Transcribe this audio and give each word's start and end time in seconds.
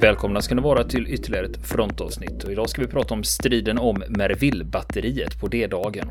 Välkomna 0.00 0.42
ska 0.42 0.54
ni 0.54 0.62
vara 0.62 0.84
till 0.84 1.06
ytterligare 1.06 1.46
ett 1.46 1.66
frontavsnitt 1.66 2.44
och 2.44 2.52
idag 2.52 2.70
ska 2.70 2.82
vi 2.82 2.88
prata 2.88 3.14
om 3.14 3.24
striden 3.24 3.78
om 3.78 4.02
Merville-batteriet 4.08 5.40
på 5.40 5.48
D-dagen. 5.48 6.08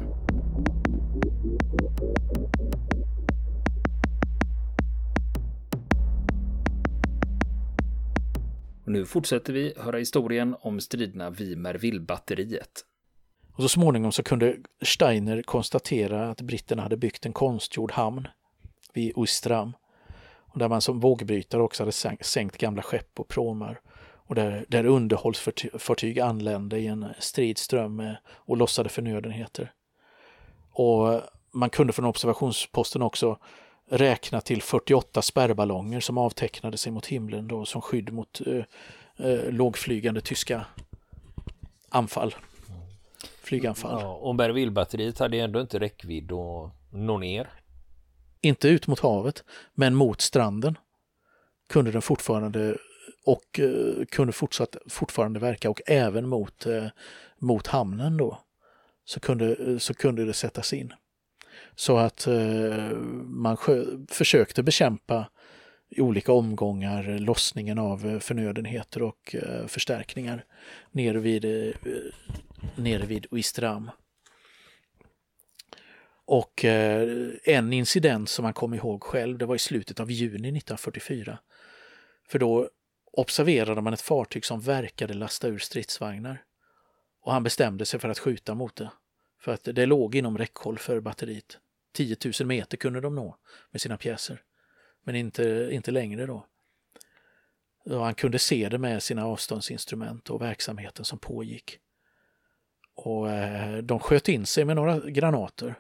Och 8.86 8.92
nu 8.92 9.06
fortsätter 9.06 9.54
vi 9.54 9.74
höra 9.78 9.98
historien 9.98 10.56
om 10.60 10.80
striderna 10.80 11.30
vid 11.30 11.58
Merville-batteriet. 11.58 12.84
Och 13.54 13.64
så 13.64 13.70
småningom 13.70 14.12
så 14.12 14.24
kunde 14.24 14.58
Steiner 14.82 15.42
konstatera 15.42 16.30
att 16.30 16.42
britterna 16.42 16.82
hade 16.84 16.98
byggt 16.98 17.26
en 17.26 17.34
konstgjord 17.34 17.92
hamn 17.92 18.28
vid 18.94 19.14
Ustram. 19.16 19.74
Och 20.58 20.60
där 20.60 20.70
man 20.70 20.82
som 20.82 21.00
vågbrytare 21.00 21.62
också 21.62 21.84
hade 21.84 21.92
sänkt 22.22 22.58
gamla 22.58 22.82
skepp 22.82 23.20
och 23.20 23.28
pråmar. 23.28 23.80
Och 24.14 24.36
där, 24.36 24.66
där 24.68 24.86
underhållsfartyg 24.86 26.20
anlände 26.20 26.80
i 26.80 26.88
en 26.88 27.06
stridström 27.20 28.16
och 28.30 28.58
lossade 28.58 28.90
förnödenheter. 28.90 29.72
Och 30.72 31.22
man 31.52 31.70
kunde 31.70 31.94
från 31.94 32.06
observationsposten 32.06 33.02
också 33.02 33.38
räkna 33.90 34.42
till 34.42 34.62
48 34.62 35.22
spärrballonger 35.22 36.00
som 36.00 36.18
avtecknade 36.18 36.78
sig 36.78 36.92
mot 36.92 37.06
himlen 37.06 37.48
då 37.48 37.66
som 37.66 37.82
skydd 37.82 38.14
mot 38.14 38.42
eh, 38.48 38.64
eh, 39.28 39.52
lågflygande 39.52 40.22
tyska 40.22 40.66
anfall. 41.90 42.36
Flyganfall. 43.42 44.02
Ja, 44.02 44.14
och 44.14 44.36
Berville-batteriet 44.36 45.20
hade 45.20 45.38
ändå 45.38 45.62
inte 45.62 45.80
räckvidd 45.80 46.32
att 46.32 46.72
nå 46.92 47.18
ner. 47.18 47.50
Inte 48.42 48.68
ut 48.68 48.88
mot 48.88 49.00
havet, 49.00 49.44
men 49.74 49.96
mot 49.96 50.22
stranden 50.22 50.78
kunde 51.70 51.92
den 51.92 52.02
fortfarande 52.02 52.78
och 53.26 53.60
eh, 53.60 54.06
kunde 54.06 54.34
fortsatt, 54.34 54.78
fortfarande 54.90 55.40
verka 55.40 55.70
och 55.70 55.82
även 55.86 56.30
mot, 56.30 56.66
eh, 56.66 56.88
mot 57.40 57.68
hamnen 57.68 58.18
då 58.18 58.42
så 59.06 59.20
kunde, 59.20 59.56
eh, 59.56 59.78
så 59.78 59.94
kunde 59.94 60.26
det 60.26 60.34
sättas 60.34 60.74
in. 60.74 60.94
Så 61.76 61.98
att 61.98 62.28
eh, 62.28 62.92
man 63.26 63.58
försökte 64.10 64.64
bekämpa 64.64 65.30
i 65.90 66.02
olika 66.02 66.32
omgångar 66.32 67.20
lossningen 67.20 67.80
av 67.80 68.08
eh, 68.08 68.20
förnödenheter 68.20 69.02
och 69.02 69.36
eh, 69.36 69.68
förstärkningar 69.68 70.46
nere 70.92 71.20
vid, 71.20 71.46
nere 72.76 73.06
vid 73.06 73.28
Ouistreham. 73.32 73.92
Och 76.28 76.66
eh, 76.66 77.30
en 77.44 77.74
incident 77.74 78.30
som 78.30 78.44
man 78.44 78.54
kom 78.54 78.74
ihåg 78.74 79.04
själv, 79.04 79.38
det 79.38 79.46
var 79.46 79.56
i 79.56 79.60
slutet 79.60 80.00
av 80.00 80.12
juni 80.12 80.36
1944. 80.36 81.40
För 82.30 82.40
då 82.40 82.70
observerade 83.12 83.82
man 83.82 83.94
ett 83.94 84.02
fartyg 84.02 84.46
som 84.46 84.62
verkade 84.62 85.14
lasta 85.14 85.48
ur 85.48 85.58
stridsvagnar. 85.58 86.44
Och 87.22 87.34
han 87.34 87.44
bestämde 87.44 87.86
sig 87.86 88.00
för 88.00 88.10
att 88.10 88.20
skjuta 88.20 88.56
mot 88.56 88.76
det. 88.76 88.92
För 89.40 89.54
att 89.54 89.64
det 89.64 89.86
låg 89.86 90.16
inom 90.16 90.38
räckhåll 90.38 90.78
för 90.78 91.00
batteriet. 91.00 91.58
10 91.94 92.18
000 92.40 92.48
meter 92.48 92.78
kunde 92.78 93.02
de 93.02 93.16
nå 93.16 93.38
med 93.72 93.82
sina 93.82 93.98
pjäser. 93.98 94.42
Men 95.04 95.16
inte, 95.16 95.70
inte 95.72 95.92
längre 95.92 96.26
då. 96.26 96.46
Och 97.86 98.04
han 98.04 98.16
kunde 98.16 98.40
se 98.40 98.70
det 98.70 98.78
med 98.78 99.04
sina 99.04 99.26
avståndsinstrument 99.26 100.30
och 100.30 100.42
verksamheten 100.42 101.06
som 101.06 101.20
pågick. 101.20 101.80
Och 102.96 103.32
eh, 103.32 103.78
de 103.78 104.00
sköt 104.00 104.30
in 104.30 104.46
sig 104.46 104.66
med 104.66 104.76
några 104.76 105.00
granater 105.00 105.76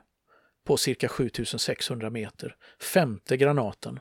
på 0.67 0.77
cirka 0.77 1.09
7600 1.09 2.09
meter. 2.09 2.55
Femte 2.79 3.37
granaten 3.37 3.99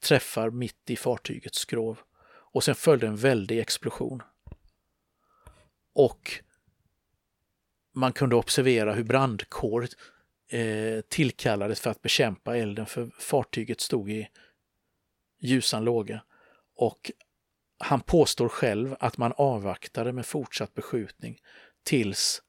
träffar 0.00 0.50
mitt 0.50 0.90
i 0.90 0.96
fartygets 0.96 1.58
skrov 1.58 1.98
och 2.26 2.64
sen 2.64 2.74
följde 2.74 3.06
en 3.06 3.16
väldig 3.16 3.58
explosion. 3.58 4.22
Och 5.94 6.32
man 7.94 8.12
kunde 8.12 8.36
observera 8.36 8.94
hur 8.94 9.04
brandkår 9.04 9.88
eh, 10.48 11.00
tillkallades 11.08 11.80
för 11.80 11.90
att 11.90 12.02
bekämpa 12.02 12.56
elden 12.56 12.86
för 12.86 13.10
fartyget 13.18 13.80
stod 13.80 14.10
i 14.10 14.28
ljusan 15.40 15.84
låga. 15.84 16.22
Och 16.76 17.10
han 17.78 18.00
påstår 18.00 18.48
själv 18.48 18.96
att 19.00 19.18
man 19.18 19.32
avvaktade 19.36 20.12
med 20.12 20.26
fortsatt 20.26 20.74
beskjutning 20.74 21.38
tills 21.84 22.42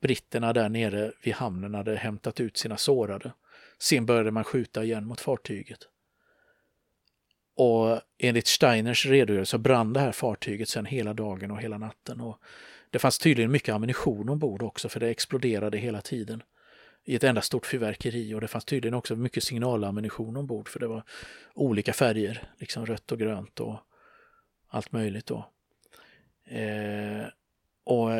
britterna 0.00 0.52
där 0.52 0.68
nere 0.68 1.12
vid 1.22 1.34
hamnen 1.34 1.74
hade 1.74 1.96
hämtat 1.96 2.40
ut 2.40 2.56
sina 2.56 2.76
sårade. 2.76 3.32
Sen 3.78 4.06
började 4.06 4.30
man 4.30 4.44
skjuta 4.44 4.84
igen 4.84 5.06
mot 5.06 5.20
fartyget. 5.20 5.78
Och 7.56 8.00
enligt 8.18 8.46
Steiners 8.46 9.06
redogörelse 9.06 9.58
brann 9.58 9.92
det 9.92 10.00
här 10.00 10.12
fartyget 10.12 10.68
sen 10.68 10.86
hela 10.86 11.14
dagen 11.14 11.50
och 11.50 11.60
hela 11.60 11.78
natten. 11.78 12.20
Och 12.20 12.40
det 12.90 12.98
fanns 12.98 13.18
tydligen 13.18 13.52
mycket 13.52 13.74
ammunition 13.74 14.28
ombord 14.28 14.62
också 14.62 14.88
för 14.88 15.00
det 15.00 15.08
exploderade 15.08 15.78
hela 15.78 16.00
tiden 16.00 16.42
i 17.04 17.14
ett 17.14 17.24
enda 17.24 17.42
stort 17.42 17.66
fyrverkeri 17.66 18.34
och 18.34 18.40
det 18.40 18.48
fanns 18.48 18.64
tydligen 18.64 18.94
också 18.94 19.16
mycket 19.16 19.44
signalammunition 19.44 20.36
ombord 20.36 20.68
för 20.68 20.80
det 20.80 20.86
var 20.86 21.02
olika 21.54 21.92
färger, 21.92 22.42
liksom 22.58 22.86
rött 22.86 23.12
och 23.12 23.18
grönt 23.18 23.60
och 23.60 23.78
allt 24.68 24.92
möjligt 24.92 25.26
då. 25.26 25.50
Eh, 26.44 27.26
och 27.84 28.10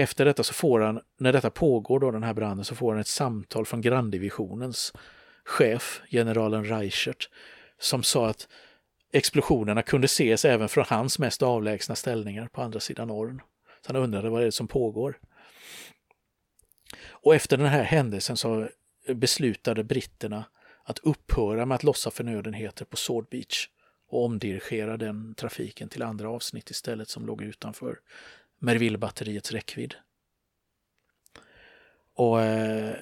efter 0.00 0.24
detta 0.24 0.42
så 0.42 0.54
får 0.54 0.80
han, 0.80 1.00
när 1.18 1.32
detta 1.32 1.50
pågår 1.50 2.00
då 2.00 2.10
den 2.10 2.22
här 2.22 2.34
branden, 2.34 2.64
så 2.64 2.74
får 2.74 2.92
han 2.92 3.00
ett 3.00 3.06
samtal 3.06 3.66
från 3.66 3.80
granndivisionens 3.80 4.92
chef, 5.44 6.02
generalen 6.10 6.64
Reichert, 6.64 7.28
som 7.78 8.02
sa 8.02 8.28
att 8.28 8.48
explosionerna 9.12 9.82
kunde 9.82 10.04
ses 10.04 10.44
även 10.44 10.68
från 10.68 10.84
hans 10.88 11.18
mest 11.18 11.42
avlägsna 11.42 11.94
ställningar 11.94 12.48
på 12.48 12.62
andra 12.62 12.80
sidan 12.80 13.10
Orn. 13.10 13.42
Så 13.86 13.92
han 13.92 14.02
undrade 14.02 14.30
vad 14.30 14.40
det 14.40 14.46
är 14.46 14.50
som 14.50 14.68
pågår. 14.68 15.18
Och 17.08 17.34
efter 17.34 17.56
den 17.56 17.66
här 17.66 17.82
händelsen 17.82 18.36
så 18.36 18.68
beslutade 19.14 19.84
britterna 19.84 20.44
att 20.84 20.98
upphöra 20.98 21.66
med 21.66 21.74
att 21.74 21.82
lossa 21.82 22.10
förnödenheter 22.10 22.84
på 22.84 22.96
Sword 22.96 23.28
Beach 23.28 23.68
och 24.08 24.24
omdirigera 24.24 24.96
den 24.96 25.34
trafiken 25.34 25.88
till 25.88 26.02
andra 26.02 26.30
avsnitt 26.30 26.70
istället 26.70 27.08
som 27.08 27.26
låg 27.26 27.42
utanför 27.42 27.98
Merville-batteriets 28.60 29.52
räckvidd. 29.52 29.94
Och 32.14 32.42
eh, 32.42 32.94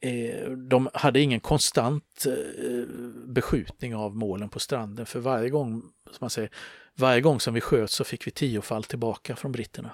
eh, 0.00 0.50
de 0.50 0.88
hade 0.94 1.20
ingen 1.20 1.40
konstant 1.40 2.26
eh, 2.26 2.86
beskjutning 3.26 3.94
av 3.94 4.16
målen 4.16 4.48
på 4.48 4.58
stranden 4.58 5.06
för 5.06 5.20
varje 5.20 5.50
gång, 5.50 5.82
som 6.04 6.18
man 6.20 6.30
säger, 6.30 6.50
varje 6.94 7.20
gång 7.20 7.40
som 7.40 7.54
vi 7.54 7.60
sköt 7.60 7.90
så 7.90 8.04
fick 8.04 8.26
vi 8.26 8.30
tiofall 8.30 8.84
tillbaka 8.84 9.36
från 9.36 9.52
britterna 9.52 9.90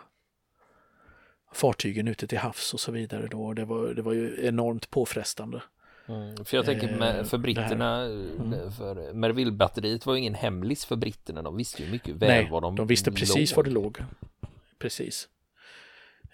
fartygen 1.53 2.09
ute 2.09 2.27
till 2.27 2.39
havs 2.39 2.75
och 2.75 2.81
så 2.81 2.93
vidare. 2.93 3.27
Då. 3.31 3.53
Det, 3.53 3.65
var, 3.65 3.89
det 3.89 4.03
var 4.03 4.13
ju 4.13 4.47
enormt 4.47 4.91
påfrestande. 4.91 5.63
Mm, 6.09 6.45
för 6.45 6.57
jag 6.57 6.67
tänker 6.67 6.97
med, 6.97 7.19
eh, 7.19 7.25
för 7.25 7.39
britterna, 7.39 8.05
mm. 8.05 8.73
för 8.73 9.13
Merville-batteriet 9.13 10.07
var 10.07 10.15
ju 10.15 10.21
ingen 10.21 10.35
hemlis 10.35 10.85
för 10.85 10.97
britterna. 10.97 11.43
De 11.43 11.57
visste 11.57 11.83
ju 11.83 11.91
mycket 11.91 12.15
väl 12.15 12.29
Nej, 12.29 12.49
var 12.51 12.61
de 12.61 12.77
de 12.77 12.87
visste 12.87 13.13
precis 13.13 13.51
låg. 13.51 13.57
var 13.57 13.65
det 13.65 13.71
låg. 13.71 13.99
Precis. 14.83 15.29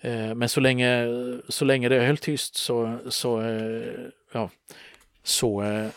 Eh, 0.00 0.34
men 0.34 0.48
så 0.48 0.60
länge, 0.60 1.06
så 1.48 1.64
länge 1.64 1.88
det 1.88 2.00
höll 2.00 2.18
tyst 2.18 2.56
så, 2.56 2.98
så, 3.08 3.40
eh, 3.40 4.06
ja, 4.32 4.50
så 5.22 5.62
eh, 5.62 5.90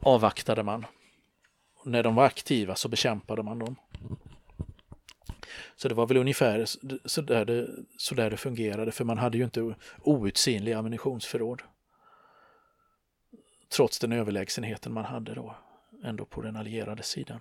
avvaktade 0.00 0.62
man. 0.62 0.86
När 1.84 2.02
de 2.02 2.14
var 2.14 2.24
aktiva 2.24 2.74
så 2.74 2.88
bekämpade 2.88 3.42
man 3.42 3.58
dem. 3.58 3.76
Så 5.76 5.88
det 5.88 5.94
var 5.94 6.06
väl 6.06 6.16
ungefär 6.16 6.66
så 7.04 7.20
där 7.20 7.44
det, 7.44 7.68
så 7.96 8.14
där 8.14 8.30
det 8.30 8.36
fungerade, 8.36 8.92
för 8.92 9.04
man 9.04 9.18
hade 9.18 9.38
ju 9.38 9.44
inte 9.44 9.74
outsinliga 10.00 10.78
ammunitionsförråd. 10.78 11.62
Trots 13.68 13.98
den 13.98 14.12
överlägsenheten 14.12 14.92
man 14.92 15.04
hade 15.04 15.34
då, 15.34 15.56
ändå 16.04 16.24
på 16.24 16.42
den 16.42 16.56
allierade 16.56 17.02
sidan. 17.02 17.40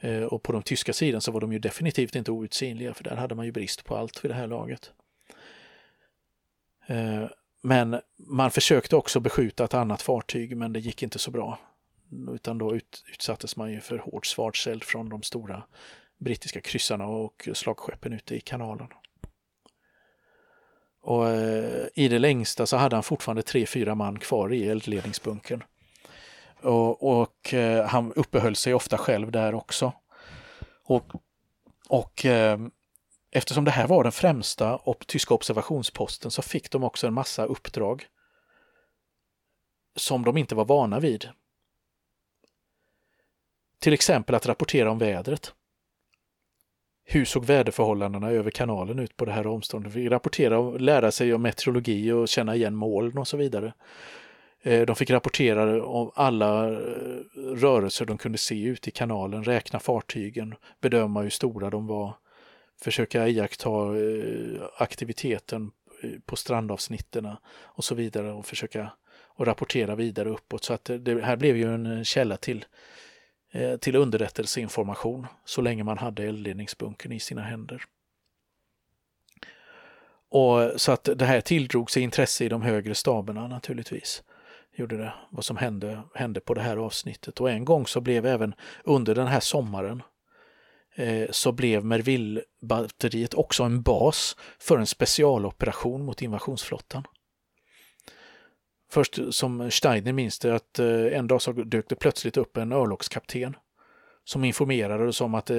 Eh, 0.00 0.22
och 0.22 0.42
på 0.42 0.52
de 0.52 0.62
tyska 0.62 0.92
sidan 0.92 1.20
så 1.20 1.32
var 1.32 1.40
de 1.40 1.52
ju 1.52 1.58
definitivt 1.58 2.16
inte 2.16 2.30
outsinliga, 2.30 2.94
för 2.94 3.04
där 3.04 3.16
hade 3.16 3.34
man 3.34 3.46
ju 3.46 3.52
brist 3.52 3.84
på 3.84 3.96
allt 3.96 4.24
vid 4.24 4.30
det 4.30 4.34
här 4.34 4.46
laget. 4.46 4.92
Eh, 6.86 7.24
men 7.62 8.00
man 8.16 8.50
försökte 8.50 8.96
också 8.96 9.20
beskjuta 9.20 9.64
ett 9.64 9.74
annat 9.74 10.02
fartyg, 10.02 10.56
men 10.56 10.72
det 10.72 10.80
gick 10.80 11.02
inte 11.02 11.18
så 11.18 11.30
bra. 11.30 11.58
Utan 12.34 12.58
då 12.58 12.76
utsattes 13.12 13.56
man 13.56 13.72
ju 13.72 13.80
för 13.80 13.98
hård 13.98 14.26
svartseld 14.26 14.84
från 14.84 15.08
de 15.08 15.22
stora 15.22 15.62
brittiska 16.18 16.60
kryssarna 16.60 17.06
och 17.06 17.48
slagskeppen 17.54 18.12
ute 18.12 18.36
i 18.36 18.40
kanalen. 18.40 18.88
Och 21.00 21.28
eh, 21.28 21.86
i 21.94 22.08
det 22.08 22.18
längsta 22.18 22.66
så 22.66 22.76
hade 22.76 22.96
han 22.96 23.02
fortfarande 23.02 23.42
tre, 23.42 23.66
fyra 23.66 23.94
man 23.94 24.18
kvar 24.18 24.52
i 24.52 24.68
eldledningsbunkern. 24.68 25.62
Och, 26.60 27.20
och 27.20 27.54
eh, 27.54 27.86
han 27.86 28.12
uppehöll 28.12 28.56
sig 28.56 28.74
ofta 28.74 28.98
själv 28.98 29.32
där 29.32 29.54
också. 29.54 29.92
Och, 30.84 31.12
och 31.88 32.24
eh, 32.24 32.58
eftersom 33.30 33.64
det 33.64 33.70
här 33.70 33.86
var 33.86 34.02
den 34.02 34.12
främsta 34.12 34.76
op 34.76 35.06
tyska 35.06 35.34
observationsposten 35.34 36.30
så 36.30 36.42
fick 36.42 36.70
de 36.70 36.84
också 36.84 37.06
en 37.06 37.14
massa 37.14 37.44
uppdrag 37.44 38.06
som 39.96 40.24
de 40.24 40.36
inte 40.36 40.54
var 40.54 40.64
vana 40.64 41.00
vid. 41.00 41.28
till 43.78 43.92
exempel 43.92 44.34
att 44.34 44.46
rapportera 44.46 44.90
om 44.90 44.98
vädret. 44.98 45.54
Hur 47.04 47.24
såg 47.24 47.44
väderförhållandena 47.44 48.30
över 48.30 48.50
kanalen 48.50 48.98
ut 48.98 49.16
på 49.16 49.24
det 49.24 49.32
här 49.32 49.46
omståndet? 49.46 49.94
Vi 49.94 50.08
rapportera 50.08 50.58
och 50.58 50.80
lära 50.80 51.10
sig 51.10 51.34
om 51.34 51.42
meteorologi 51.42 52.12
och 52.12 52.28
känna 52.28 52.54
igen 52.54 52.74
moln 52.74 53.18
och 53.18 53.28
så 53.28 53.36
vidare. 53.36 53.72
Eh, 54.66 54.86
de 54.86 54.96
fick 54.96 55.10
rapportera 55.10 55.84
om 55.84 56.10
alla 56.14 56.68
eh, 56.70 56.78
rörelser 57.36 58.04
de 58.04 58.18
kunde 58.18 58.38
se 58.38 58.64
ute 58.64 58.88
i 58.88 58.92
kanalen, 58.92 59.44
räkna 59.44 59.80
fartygen, 59.80 60.54
bedöma 60.80 61.22
hur 61.22 61.30
stora 61.30 61.70
de 61.70 61.86
var, 61.86 62.14
försöka 62.80 63.28
iaktta 63.28 63.68
eh, 63.68 64.62
aktiviteten 64.78 65.70
på 66.26 66.36
strandavsnitten 66.36 67.28
och 67.62 67.84
så 67.84 67.94
vidare 67.94 68.32
och 68.32 68.46
försöka 68.46 68.92
och 69.28 69.46
rapportera 69.46 69.94
vidare 69.94 70.28
uppåt. 70.28 70.64
Så 70.64 70.72
att 70.72 70.84
det 70.84 71.24
här 71.24 71.36
blev 71.36 71.56
ju 71.56 71.74
en 71.74 72.04
källa 72.04 72.36
till, 72.36 72.64
till 73.80 73.96
underrättelseinformation 73.96 75.26
så 75.44 75.60
länge 75.60 75.84
man 75.84 75.98
hade 75.98 76.24
eldledningsbunkern 76.24 77.12
i 77.12 77.20
sina 77.20 77.42
händer. 77.42 77.82
Och 80.28 80.80
Så 80.80 80.92
att 80.92 81.08
det 81.16 81.24
här 81.24 81.40
tilldrog 81.40 81.90
sig 81.90 82.02
intresse 82.02 82.44
i 82.44 82.48
de 82.48 82.62
högre 82.62 82.94
staberna 82.94 83.46
naturligtvis 83.46 84.22
gjorde 84.76 84.96
det, 84.96 85.12
vad 85.30 85.44
som 85.44 85.56
hände, 85.56 86.02
hände 86.14 86.40
på 86.40 86.54
det 86.54 86.60
här 86.60 86.76
avsnittet. 86.76 87.40
Och 87.40 87.50
en 87.50 87.64
gång 87.64 87.86
så 87.86 88.00
blev 88.00 88.26
även 88.26 88.54
under 88.84 89.14
den 89.14 89.26
här 89.26 89.40
sommaren 89.40 90.02
eh, 90.94 91.30
så 91.30 91.52
blev 91.52 91.84
Merville-batteriet 91.84 93.34
också 93.34 93.62
en 93.62 93.82
bas 93.82 94.36
för 94.58 94.78
en 94.78 94.86
specialoperation 94.86 96.04
mot 96.04 96.22
invasionsflottan. 96.22 97.04
Först 98.90 99.18
som 99.30 99.70
Steiner 99.70 100.12
minns 100.12 100.38
det 100.38 100.54
att 100.54 100.78
eh, 100.78 101.18
en 101.18 101.26
dag 101.26 101.42
så 101.42 101.52
dök 101.52 101.88
det 101.88 101.96
plötsligt 101.96 102.36
upp 102.36 102.56
en 102.56 102.72
örlogskapten 102.72 103.56
som 104.24 104.44
informerade 104.44 105.08
oss 105.08 105.20
om 105.20 105.34
att 105.34 105.50
eh, 105.50 105.56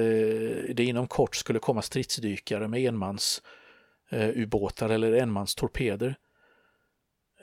det 0.74 0.84
inom 0.84 1.06
kort 1.06 1.36
skulle 1.36 1.58
komma 1.58 1.82
stridsdykare 1.82 2.68
med 2.68 2.80
enmans 2.80 3.42
eh, 4.10 4.28
ubåtar 4.28 4.88
eller 4.88 5.12
enmans 5.12 5.54
torpeder 5.54 6.16
Eh, 6.16 6.27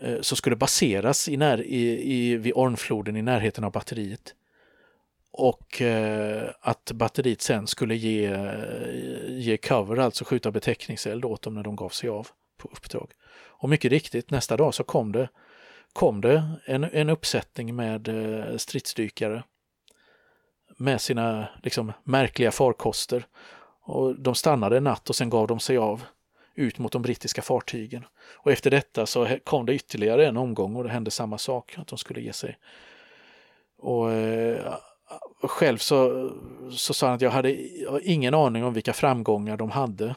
Eh, 0.01 0.21
som 0.21 0.37
skulle 0.37 0.55
baseras 0.55 1.29
i 1.29 1.37
när, 1.37 1.61
i, 1.61 2.13
i, 2.13 2.37
vid 2.37 2.53
Ornfloden 2.55 3.15
i 3.15 3.21
närheten 3.21 3.63
av 3.63 3.71
batteriet. 3.71 4.35
Och 5.31 5.81
eh, 5.81 6.49
att 6.61 6.91
batteriet 6.91 7.41
sen 7.41 7.67
skulle 7.67 7.95
ge, 7.95 8.37
ge 9.27 9.57
cover, 9.57 9.97
alltså 9.97 10.25
skjuta 10.25 10.51
beteckningseld 10.51 11.25
åt 11.25 11.41
dem 11.41 11.53
när 11.53 11.63
de 11.63 11.75
gav 11.75 11.89
sig 11.89 12.09
av 12.09 12.27
på 12.57 12.67
uppdrag. 12.67 13.11
Och 13.47 13.69
mycket 13.69 13.91
riktigt, 13.91 14.31
nästa 14.31 14.57
dag 14.57 14.73
så 14.73 14.83
kom 14.83 15.11
det, 15.11 15.29
kom 15.93 16.21
det 16.21 16.43
en, 16.65 16.83
en 16.83 17.09
uppsättning 17.09 17.75
med 17.75 18.07
eh, 18.07 18.57
stridsdykare 18.57 19.43
med 20.77 21.01
sina 21.01 21.47
liksom, 21.63 21.91
märkliga 22.03 22.51
farkoster. 22.51 23.27
Och 23.81 24.19
de 24.19 24.35
stannade 24.35 24.77
en 24.77 24.83
natt 24.83 25.09
och 25.09 25.15
sen 25.15 25.29
gav 25.29 25.47
de 25.47 25.59
sig 25.59 25.77
av 25.77 26.03
ut 26.55 26.79
mot 26.79 26.91
de 26.91 27.01
brittiska 27.01 27.41
fartygen. 27.41 28.05
Och 28.35 28.51
efter 28.51 28.71
detta 28.71 29.05
så 29.05 29.27
kom 29.43 29.65
det 29.65 29.73
ytterligare 29.73 30.27
en 30.27 30.37
omgång 30.37 30.75
och 30.75 30.83
det 30.83 30.89
hände 30.89 31.11
samma 31.11 31.37
sak, 31.37 31.75
att 31.77 31.87
de 31.87 31.97
skulle 31.97 32.21
ge 32.21 32.33
sig. 32.33 32.57
Och 33.77 34.11
eh, 34.11 34.77
själv 35.41 35.77
så, 35.77 36.31
så 36.71 36.93
sa 36.93 37.07
han 37.07 37.15
att 37.15 37.21
jag 37.21 37.31
hade 37.31 37.67
ingen 38.03 38.33
aning 38.33 38.63
om 38.63 38.73
vilka 38.73 38.93
framgångar 38.93 39.57
de 39.57 39.71
hade. 39.71 40.15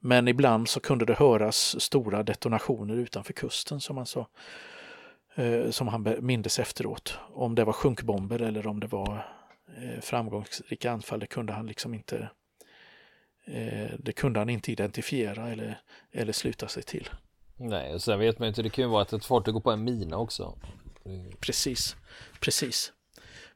Men 0.00 0.28
ibland 0.28 0.68
så 0.68 0.80
kunde 0.80 1.04
det 1.04 1.14
höras 1.14 1.80
stora 1.80 2.22
detonationer 2.22 2.94
utanför 2.94 3.32
kusten 3.32 3.80
som 3.80 3.96
han 3.96 4.06
sa. 4.06 4.26
Eh, 5.34 5.70
som 5.70 5.88
han 5.88 6.16
mindes 6.20 6.58
efteråt. 6.58 7.18
Om 7.32 7.54
det 7.54 7.64
var 7.64 7.72
sjunkbomber 7.72 8.42
eller 8.42 8.66
om 8.66 8.80
det 8.80 8.86
var 8.86 9.26
eh, 9.76 10.00
framgångsrika 10.00 10.90
anfall, 10.90 11.20
det 11.20 11.26
kunde 11.26 11.52
han 11.52 11.66
liksom 11.66 11.94
inte 11.94 12.28
det 13.98 14.12
kunde 14.12 14.38
han 14.38 14.48
inte 14.48 14.72
identifiera 14.72 15.48
eller, 15.48 15.80
eller 16.12 16.32
sluta 16.32 16.68
sig 16.68 16.82
till. 16.82 17.08
Nej, 17.56 17.94
och 17.94 18.02
sen 18.02 18.18
vet 18.18 18.38
man 18.38 18.48
inte, 18.48 18.62
det 18.62 18.70
kan 18.70 18.84
ju 18.84 18.90
vara 18.90 19.02
att 19.02 19.12
ett 19.12 19.24
fartyg 19.24 19.54
går 19.54 19.60
på 19.60 19.70
en 19.70 19.84
mina 19.84 20.16
också. 20.16 20.58
Precis, 21.40 21.96
precis. 22.40 22.92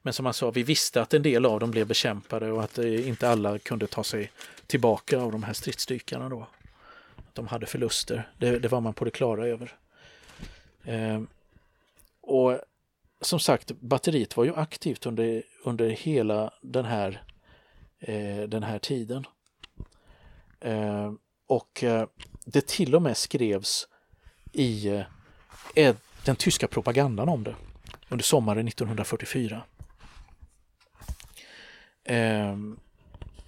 Men 0.01 0.13
som 0.13 0.25
han 0.25 0.33
sa, 0.33 0.51
vi 0.51 0.63
visste 0.63 1.01
att 1.01 1.13
en 1.13 1.23
del 1.23 1.45
av 1.45 1.59
dem 1.59 1.71
blev 1.71 1.87
bekämpade 1.87 2.51
och 2.51 2.63
att 2.63 2.77
inte 2.77 3.29
alla 3.29 3.59
kunde 3.59 3.87
ta 3.87 4.03
sig 4.03 4.31
tillbaka 4.67 5.19
av 5.19 5.31
de 5.31 5.43
här 5.43 5.53
stridsdykarna 5.53 6.29
då. 6.29 6.47
De 7.33 7.47
hade 7.47 7.65
förluster, 7.65 8.29
det, 8.37 8.59
det 8.59 8.67
var 8.67 8.81
man 8.81 8.93
på 8.93 9.05
det 9.05 9.11
klara 9.11 9.47
över. 9.47 9.75
Eh, 10.83 11.21
och 12.21 12.59
som 13.21 13.39
sagt, 13.39 13.71
batteriet 13.71 14.37
var 14.37 14.45
ju 14.45 14.55
aktivt 14.55 15.05
under, 15.05 15.43
under 15.63 15.89
hela 15.89 16.53
den 16.61 16.85
här, 16.85 17.23
eh, 17.99 18.41
den 18.47 18.63
här 18.63 18.79
tiden. 18.79 19.25
Eh, 20.61 21.13
och 21.47 21.83
eh, 21.83 22.07
det 22.45 22.67
till 22.67 22.95
och 22.95 23.01
med 23.01 23.17
skrevs 23.17 23.87
i 24.53 24.87
eh, 25.75 25.95
den 26.25 26.35
tyska 26.35 26.67
propagandan 26.67 27.29
om 27.29 27.43
det 27.43 27.55
under 28.09 28.23
sommaren 28.23 28.67
1944. 28.67 29.63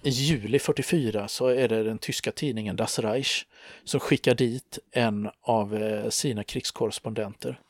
I 0.04 0.08
juli 0.10 0.58
44 0.58 1.28
så 1.28 1.46
är 1.46 1.68
det 1.68 1.82
den 1.82 1.98
tyska 1.98 2.32
tidningen 2.32 2.76
Das 2.76 2.98
Reich 2.98 3.46
som 3.84 4.00
skickar 4.00 4.34
dit 4.34 4.78
en 4.90 5.30
av 5.40 5.78
sina 6.10 6.44
krigskorrespondenter 6.44 7.60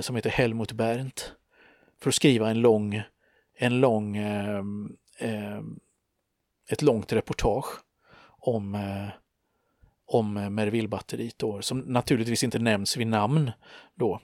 som 0.00 0.16
heter 0.16 0.30
Helmut 0.30 0.72
Berndt 0.72 1.32
för 2.00 2.08
att 2.08 2.14
skriva 2.14 2.50
en 2.50 2.60
lång, 2.60 3.02
en 3.54 3.80
lång, 3.80 4.16
ett 6.68 6.82
långt 6.82 7.12
reportage 7.12 7.81
om, 8.42 8.74
eh, 8.74 9.08
om 10.06 10.34
Merville-batteriet 10.34 11.38
då, 11.38 11.62
som 11.62 11.78
naturligtvis 11.78 12.44
inte 12.44 12.58
nämns 12.58 12.96
vid 12.96 13.06
namn 13.06 13.50
då. 13.94 14.20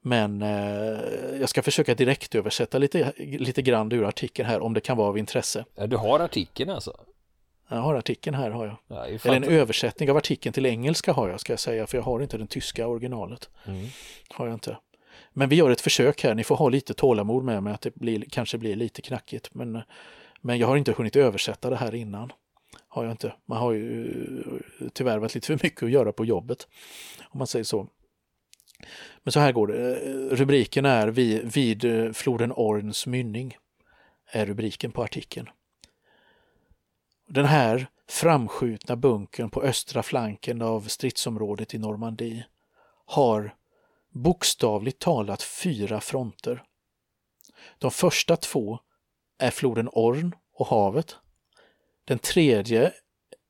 Men 0.00 0.42
eh, 0.42 1.00
jag 1.40 1.48
ska 1.48 1.62
försöka 1.62 1.94
direkt 1.94 2.34
översätta 2.34 2.78
lite, 2.78 3.12
lite 3.18 3.62
grann 3.62 3.92
ur 3.92 4.04
artikeln 4.04 4.48
här 4.48 4.60
om 4.60 4.74
det 4.74 4.80
kan 4.80 4.96
vara 4.96 5.08
av 5.08 5.18
intresse. 5.18 5.64
Du 5.86 5.96
har 5.96 6.20
artikeln 6.20 6.70
alltså? 6.70 6.96
Jag 7.68 7.78
har 7.78 7.94
artikeln 7.94 8.36
här 8.36 8.50
har 8.50 8.66
jag. 8.66 8.76
Ja, 8.88 9.06
Eller 9.06 9.36
en 9.36 9.44
översättning 9.44 10.10
av 10.10 10.16
artikeln 10.16 10.52
till 10.52 10.66
engelska 10.66 11.12
har 11.12 11.28
jag 11.28 11.40
ska 11.40 11.52
jag 11.52 11.60
säga 11.60 11.86
för 11.86 11.98
jag 11.98 12.04
har 12.04 12.20
inte 12.20 12.38
den 12.38 12.46
tyska 12.46 12.86
originalet. 12.86 13.50
Mm. 13.66 13.86
Har 14.30 14.46
jag 14.46 14.54
inte. 14.54 14.76
Men 15.32 15.48
vi 15.48 15.56
gör 15.56 15.70
ett 15.70 15.80
försök 15.80 16.24
här, 16.24 16.34
ni 16.34 16.44
får 16.44 16.56
ha 16.56 16.68
lite 16.68 16.94
tålamod 16.94 17.44
med 17.44 17.62
mig 17.62 17.72
att 17.72 17.80
det 17.80 17.94
blir, 17.94 18.24
kanske 18.30 18.58
blir 18.58 18.76
lite 18.76 19.02
knackigt. 19.02 19.54
Men, 19.54 19.82
men 20.40 20.58
jag 20.58 20.66
har 20.66 20.76
inte 20.76 20.92
hunnit 20.92 21.16
översätta 21.16 21.70
det 21.70 21.76
här 21.76 21.94
innan 21.94 22.32
har 22.88 23.04
jag 23.04 23.12
inte. 23.12 23.34
Man 23.46 23.58
har 23.58 23.72
ju 23.72 24.06
eh, 24.80 24.88
tyvärr 24.92 25.18
varit 25.18 25.34
lite 25.34 25.46
för 25.46 25.58
mycket 25.62 25.82
att 25.82 25.90
göra 25.90 26.12
på 26.12 26.24
jobbet. 26.24 26.68
Om 27.28 27.38
man 27.38 27.46
säger 27.46 27.64
så. 27.64 27.88
Men 29.22 29.32
så 29.32 29.40
här 29.40 29.52
går 29.52 29.66
det. 29.66 29.96
Eh, 29.96 30.36
rubriken 30.36 30.84
är 30.84 31.08
vid, 31.08 31.52
vid 31.54 32.16
floden 32.16 32.52
Orns 32.52 33.06
mynning. 33.06 33.56
Är 34.26 34.46
rubriken 34.46 34.92
på 34.92 35.02
artikeln. 35.02 35.48
Den 37.28 37.44
här 37.44 37.86
framskjutna 38.08 38.96
bunkern 38.96 39.50
på 39.50 39.62
östra 39.62 40.02
flanken 40.02 40.62
av 40.62 40.80
stridsområdet 40.80 41.74
i 41.74 41.78
Normandie 41.78 42.46
har 43.04 43.54
bokstavligt 44.10 44.98
talat 44.98 45.42
fyra 45.42 46.00
fronter. 46.00 46.62
De 47.78 47.90
första 47.90 48.36
två 48.36 48.78
är 49.38 49.50
floden 49.50 49.88
Orn 49.92 50.34
och 50.54 50.66
havet. 50.66 51.16
Den 52.04 52.18
tredje 52.18 52.92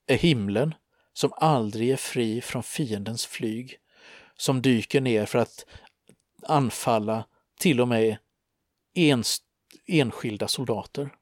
är 0.07 0.17
himlen 0.17 0.75
som 1.13 1.33
aldrig 1.37 1.91
är 1.91 1.97
fri 1.97 2.41
från 2.41 2.63
fiendens 2.63 3.27
flyg, 3.27 3.79
som 4.37 4.63
dyker 4.63 5.01
ner 5.01 5.27
för 5.27 5.39
att 5.39 5.67
anfalla 6.43 7.27
till 7.59 7.81
och 7.81 7.89
med 7.89 8.17
ens, 8.95 9.39
enskilda 9.87 10.49
soldater. 10.49 11.15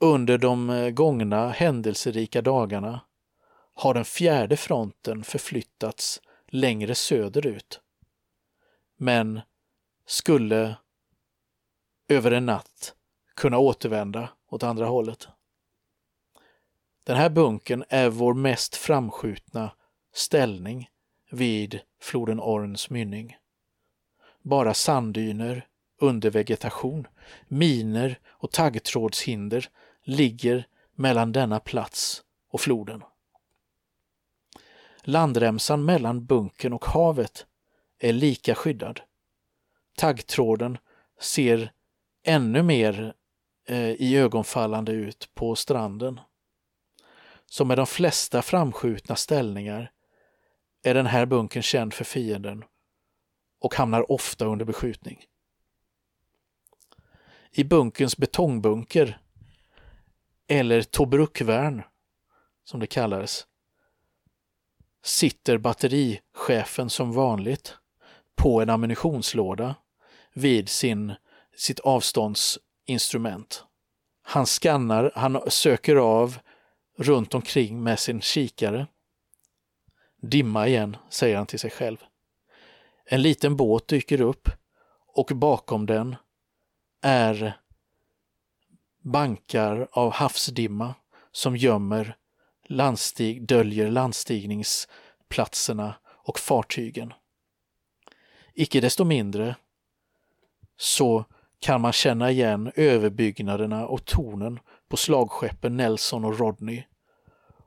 Under 0.00 0.38
de 0.38 0.70
eh, 0.70 0.90
gångna 0.90 1.50
händelserika 1.50 2.42
dagarna 2.42 3.00
har 3.74 3.94
den 3.94 4.04
fjärde 4.04 4.56
fronten 4.56 5.24
förflyttats 5.24 6.20
längre 6.48 6.94
söderut, 6.94 7.80
men 8.96 9.40
skulle 10.06 10.76
över 12.08 12.30
en 12.30 12.46
natt 12.46 12.94
kunna 13.36 13.58
återvända 13.58 14.28
åt 14.50 14.62
andra 14.62 14.86
hållet. 14.86 15.28
Den 17.04 17.16
här 17.16 17.30
bunken 17.30 17.84
är 17.88 18.08
vår 18.08 18.34
mest 18.34 18.76
framskjutna 18.76 19.72
ställning 20.12 20.90
vid 21.30 21.80
floden 22.00 22.40
Orns 22.40 22.90
mynning. 22.90 23.36
Bara 24.42 24.74
sanddyner, 24.74 25.66
undervegetation, 25.98 27.06
miner 27.48 28.18
och 28.28 28.50
taggtrådshinder 28.50 29.68
ligger 30.02 30.66
mellan 30.94 31.32
denna 31.32 31.60
plats 31.60 32.22
och 32.48 32.60
floden. 32.60 33.02
Landremsan 35.02 35.84
mellan 35.84 36.24
bunken 36.24 36.72
och 36.72 36.84
havet 36.84 37.46
är 37.98 38.12
lika 38.12 38.54
skyddad. 38.54 39.00
Taggtråden 39.96 40.78
ser 41.20 41.72
ännu 42.22 42.62
mer 42.62 43.14
eh, 43.70 43.90
i 43.90 44.16
ögonfallande 44.16 44.92
ut 44.92 45.30
på 45.34 45.56
stranden. 45.56 46.20
Som 47.46 47.68
med 47.68 47.78
de 47.78 47.86
flesta 47.86 48.42
framskjutna 48.42 49.16
ställningar 49.16 49.92
är 50.82 50.94
den 50.94 51.06
här 51.06 51.26
bunkern 51.26 51.62
känd 51.62 51.94
för 51.94 52.04
fienden 52.04 52.64
och 53.60 53.74
hamnar 53.74 54.12
ofta 54.12 54.44
under 54.44 54.64
beskjutning. 54.64 55.24
I 57.50 57.64
bunkerns 57.64 58.16
betongbunker, 58.16 59.20
eller 60.48 60.82
Tobrukvärn 60.82 61.82
som 62.64 62.80
det 62.80 62.86
kallades, 62.86 63.46
sitter 65.02 65.58
batterichefen 65.58 66.90
som 66.90 67.12
vanligt 67.12 67.76
på 68.34 68.60
en 68.60 68.70
ammunitionslåda 68.70 69.74
vid 70.34 70.68
sin, 70.68 71.14
sitt 71.56 71.80
instrument. 72.90 73.64
Han 74.22 74.46
skannar, 74.46 75.12
han 75.14 75.50
söker 75.50 75.96
av 75.96 76.38
runt 76.96 77.34
omkring 77.34 77.82
med 77.82 77.98
sin 77.98 78.20
kikare. 78.20 78.86
Dimma 80.22 80.68
igen, 80.68 80.96
säger 81.10 81.36
han 81.36 81.46
till 81.46 81.58
sig 81.58 81.70
själv. 81.70 81.96
En 83.04 83.22
liten 83.22 83.56
båt 83.56 83.88
dyker 83.88 84.20
upp 84.20 84.48
och 85.06 85.26
bakom 85.26 85.86
den 85.86 86.16
är 87.02 87.60
bankar 89.02 89.88
av 89.92 90.12
havsdimma 90.12 90.94
som 91.32 91.56
gömmer 91.56 92.16
landstig, 92.64 93.46
döljer 93.46 93.90
landstigningsplatserna 93.90 95.94
och 96.06 96.38
fartygen. 96.38 97.12
Icke 98.54 98.80
desto 98.80 99.04
mindre 99.04 99.56
så 100.76 101.24
kan 101.60 101.80
man 101.80 101.92
känna 101.92 102.30
igen 102.30 102.72
överbyggnaderna 102.74 103.86
och 103.86 104.04
tornen 104.04 104.60
på 104.88 104.96
slagskeppen 104.96 105.76
Nelson 105.76 106.24
och 106.24 106.38
Rodney 106.38 106.84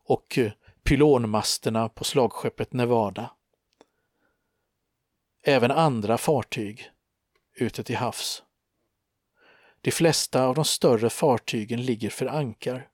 och 0.05 0.37
eh, 0.37 0.51
pylonmasterna 0.83 1.89
på 1.89 2.03
slagskeppet 2.03 2.73
Nevada. 2.73 3.31
Även 5.43 5.71
andra 5.71 6.17
fartyg 6.17 6.89
ute 7.55 7.83
till 7.83 7.97
havs. 7.97 8.43
De 9.81 9.91
flesta 9.91 10.45
av 10.45 10.55
de 10.55 10.65
större 10.65 11.09
fartygen 11.09 11.81
ligger 11.81 12.09
för 12.09 12.25
ankar. 12.25 12.89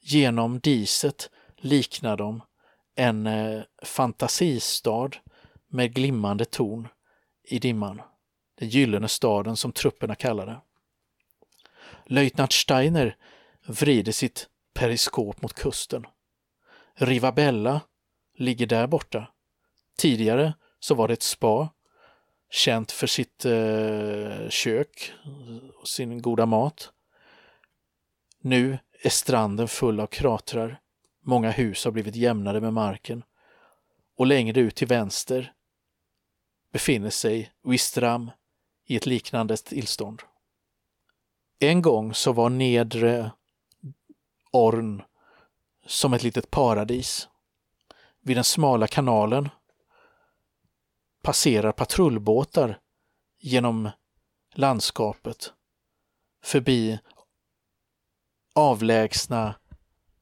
Genom 0.00 0.60
diset 0.60 1.30
liknar 1.56 2.16
de 2.16 2.42
en 2.94 3.26
eh, 3.26 3.62
fantasistad 3.82 5.10
med 5.68 5.94
glimmande 5.94 6.44
torn 6.44 6.88
i 7.44 7.58
dimman. 7.58 8.02
Den 8.62 8.68
gyllene 8.68 9.08
staden 9.08 9.56
som 9.56 9.72
trupperna 9.72 10.14
kallar 10.14 10.46
det. 10.46 10.60
Löjtnant 12.06 12.52
Steiner 12.52 13.16
vrider 13.66 14.12
sitt 14.12 14.48
periskop 14.74 15.42
mot 15.42 15.54
kusten. 15.54 16.06
Rivabella 16.94 17.80
ligger 18.38 18.66
där 18.66 18.86
borta. 18.86 19.26
Tidigare 19.98 20.54
så 20.78 20.94
var 20.94 21.08
det 21.08 21.14
ett 21.14 21.22
spa, 21.22 21.68
känt 22.50 22.92
för 22.92 23.06
sitt 23.06 23.44
eh, 23.44 24.48
kök 24.48 25.12
och 25.80 25.88
sin 25.88 26.22
goda 26.22 26.46
mat. 26.46 26.92
Nu 28.40 28.78
är 29.02 29.10
stranden 29.10 29.68
full 29.68 30.00
av 30.00 30.06
kratrar. 30.06 30.80
Många 31.24 31.50
hus 31.50 31.84
har 31.84 31.92
blivit 31.92 32.16
jämnade 32.16 32.60
med 32.60 32.72
marken. 32.72 33.22
Och 34.16 34.26
längre 34.26 34.60
ut 34.60 34.76
till 34.76 34.88
vänster 34.88 35.52
befinner 36.72 37.10
sig 37.10 37.52
Wistram 37.64 38.30
i 38.84 38.96
ett 38.96 39.06
liknande 39.06 39.56
tillstånd. 39.56 40.22
En 41.58 41.82
gång 41.82 42.14
så 42.14 42.32
var 42.32 42.50
nedre 42.50 43.30
Orn 44.52 45.02
som 45.86 46.14
ett 46.14 46.22
litet 46.22 46.50
paradis. 46.50 47.28
Vid 48.20 48.36
den 48.36 48.44
smala 48.44 48.86
kanalen 48.86 49.48
passerar 51.22 51.72
patrullbåtar 51.72 52.80
genom 53.38 53.90
landskapet 54.54 55.52
förbi 56.42 56.98
avlägsna 58.54 59.54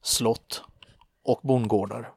slott 0.01 0.63
och 1.23 1.39
bondgårdar. 1.43 2.13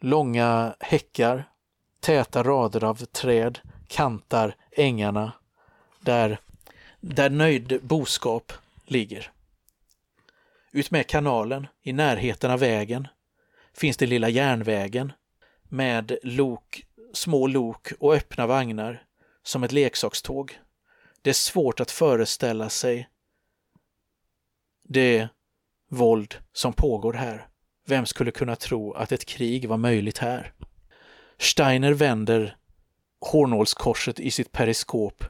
Långa 0.00 0.76
häckar, 0.80 1.52
täta 2.00 2.42
rader 2.42 2.84
av 2.84 2.94
träd 2.94 3.60
kantar 3.88 4.56
ängarna 4.70 5.32
där, 6.00 6.40
där 7.00 7.30
nöjd 7.30 7.80
boskap 7.82 8.52
ligger. 8.86 9.32
Utmed 10.72 11.06
kanalen, 11.06 11.66
i 11.82 11.92
närheten 11.92 12.50
av 12.50 12.60
vägen, 12.60 13.08
finns 13.74 13.96
den 13.96 14.08
lilla 14.08 14.28
järnvägen 14.28 15.12
med 15.62 16.18
lok, 16.22 16.86
små 17.12 17.46
lok 17.46 17.92
och 18.00 18.14
öppna 18.14 18.46
vagnar 18.46 19.02
som 19.42 19.64
ett 19.64 19.72
leksakståg. 19.72 20.58
Det 21.22 21.30
är 21.30 21.34
svårt 21.34 21.80
att 21.80 21.90
föreställa 21.90 22.68
sig 22.68 23.08
det 24.82 25.28
våld 25.90 26.34
som 26.52 26.72
pågår 26.72 27.12
här. 27.12 27.48
Vem 27.86 28.06
skulle 28.06 28.30
kunna 28.30 28.56
tro 28.56 28.92
att 28.92 29.12
ett 29.12 29.24
krig 29.24 29.68
var 29.68 29.76
möjligt 29.76 30.18
här? 30.18 30.52
Steiner 31.38 31.92
vänder 31.92 32.56
hårnålskorset 33.20 34.20
i 34.20 34.30
sitt 34.30 34.52
periskop 34.52 35.24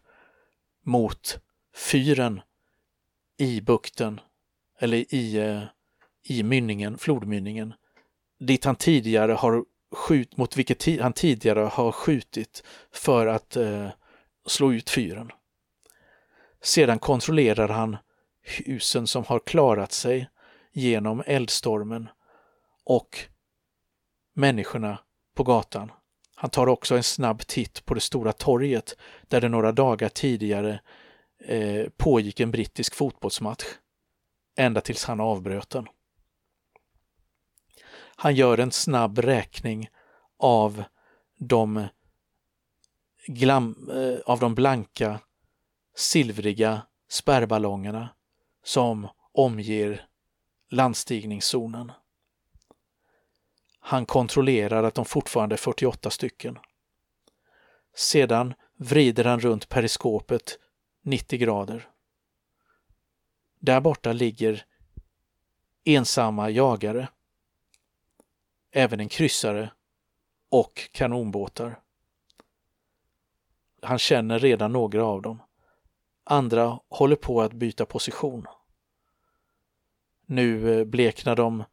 mot 0.85 1.39
fyren 1.75 2.41
i 3.39 3.61
bukten, 3.61 4.21
eller 4.79 5.15
i, 5.15 5.37
eh, 5.37 5.63
i 6.23 6.43
mynningen, 6.43 6.99
flodmynningen, 6.99 7.75
dit 8.39 8.65
han 8.65 8.77
tidigare 8.77 9.33
har 9.33 9.65
skjut, 9.93 10.37
mot 10.37 10.57
vilket 10.57 11.01
han 11.01 11.13
tidigare 11.13 11.61
har 11.61 11.93
skjutit 11.93 12.63
för 12.93 13.27
att 13.27 13.57
eh, 13.57 13.89
slå 14.47 14.73
ut 14.73 14.91
fyren. 14.91 15.31
Sedan 16.63 16.99
kontrollerar 16.99 17.69
han 17.69 17.97
husen 18.43 19.07
som 19.07 19.25
har 19.25 19.39
klarat 19.39 19.93
sig 19.93 20.29
genom 20.73 21.23
eldstormen 21.27 22.09
och 22.85 23.19
människorna 24.35 24.99
på 25.35 25.45
gatan. 25.45 25.93
Han 26.41 26.51
tar 26.51 26.67
också 26.67 26.97
en 26.97 27.03
snabb 27.03 27.47
titt 27.47 27.85
på 27.85 27.95
det 27.95 28.01
stora 28.01 28.33
torget 28.33 28.97
där 29.29 29.41
det 29.41 29.49
några 29.49 29.73
dagar 29.73 30.09
tidigare 30.09 30.81
eh, 31.45 31.89
pågick 31.97 32.41
en 32.41 32.51
brittisk 32.51 32.95
fotbollsmatch. 32.95 33.65
Ända 34.57 34.81
tills 34.81 35.05
han 35.05 35.21
avbröt 35.21 35.71
den. 35.71 35.87
Han 38.17 38.35
gör 38.35 38.59
en 38.59 38.73
snabb 38.73 39.19
räkning 39.19 39.89
av 40.39 40.85
de, 41.39 41.87
glam, 43.27 43.91
eh, 43.91 44.21
av 44.27 44.39
de 44.39 44.55
blanka, 44.55 45.21
silvriga 45.97 46.83
spärrballongerna 47.09 48.09
som 48.65 49.09
omger 49.33 50.07
landstigningszonen. 50.71 51.93
Han 53.89 54.07
kontrollerar 54.07 54.83
att 54.83 54.95
de 54.95 55.05
fortfarande 55.05 55.55
är 55.55 55.57
48 55.57 56.11
stycken. 56.11 56.59
Sedan 57.95 58.55
vrider 58.77 59.25
han 59.25 59.41
runt 59.41 59.69
periskopet 59.69 60.59
90 61.03 61.39
grader. 61.39 61.89
Där 63.59 63.81
borta 63.81 64.13
ligger 64.13 64.65
ensamma 65.85 66.51
jagare, 66.51 67.09
även 68.71 69.01
en 69.01 69.09
kryssare 69.09 69.71
och 70.49 70.91
kanonbåtar. 70.93 71.81
Han 73.83 73.99
känner 73.99 74.39
redan 74.39 74.73
några 74.73 75.05
av 75.05 75.23
dem. 75.23 75.43
Andra 76.25 76.81
håller 76.89 77.17
på 77.17 77.43
att 77.43 77.53
byta 77.53 77.87
position. 77.87 78.47
Nu 80.27 80.79
eh, 80.79 80.85
bleknar 80.85 81.37
de 81.37 81.65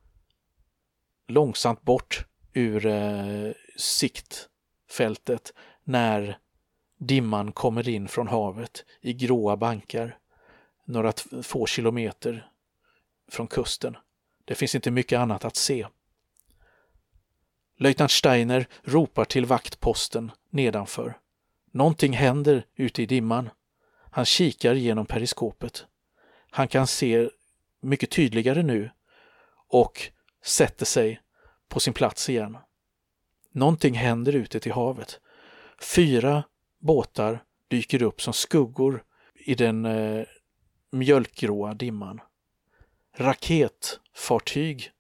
långsamt 1.28 1.82
bort 1.82 2.26
ur 2.54 2.86
eh, 2.86 3.52
siktfältet 3.78 5.54
när 5.84 6.38
dimman 6.98 7.52
kommer 7.52 7.90
in 7.90 8.08
från 8.08 8.28
havet 8.28 8.86
i 9.02 9.14
gråa 9.14 9.58
bankar 9.58 10.18
några 10.86 11.14
få 11.44 11.66
kilometer 11.66 12.50
från 13.32 13.48
kusten. 13.48 13.98
Det 14.46 14.56
finns 14.56 14.76
inte 14.76 14.92
mycket 14.92 15.20
annat 15.20 15.46
att 15.46 15.56
se. 15.56 15.88
Löjtnant 17.78 18.12
Steiner 18.12 18.68
ropar 18.84 19.26
till 19.26 19.46
vaktposten 19.46 20.32
nedanför. 20.50 21.18
Någonting 21.72 22.14
händer 22.14 22.66
ute 22.76 23.02
i 23.02 23.06
dimman. 23.06 23.50
Han 24.12 24.26
kikar 24.26 24.74
genom 24.74 25.06
periskopet. 25.06 25.86
Han 26.50 26.68
kan 26.68 26.88
se 26.88 27.30
mycket 27.82 28.12
tydligare 28.12 28.64
nu 28.64 28.90
och 29.68 30.12
sätter 30.46 30.86
sig 30.86 31.22
på 31.70 31.80
sin 31.80 31.94
plats 31.94 32.30
igen. 32.30 32.58
Någonting 33.52 33.94
händer 33.94 34.36
ute 34.36 34.60
till 34.60 34.72
havet. 34.72 35.20
Fyra 35.82 36.44
båtar 36.80 37.44
dyker 37.68 38.04
upp 38.04 38.22
som 38.22 38.34
skuggor 38.34 39.04
i 39.34 39.56
den 39.56 39.86
eh, 39.86 40.26
mjölkgråa 40.92 41.74
dimman. 41.74 42.22
Raketfartyg 43.18 44.92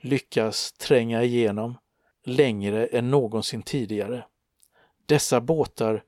lyckas 0.00 0.72
tränga 0.72 1.22
igenom 1.22 1.78
längre 2.24 2.86
än 2.86 3.10
någonsin 3.10 3.62
tidigare. 3.62 4.24
Dessa 5.06 5.40
båtar 5.40 6.02